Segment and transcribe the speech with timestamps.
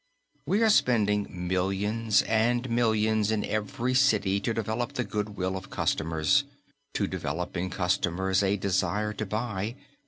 [0.47, 5.69] We are spending millions and millions in every city to develop the good will of
[5.69, 6.43] customers,
[6.95, 9.75] to develop in customers a desire to buy.